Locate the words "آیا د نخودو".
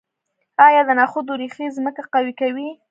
0.65-1.33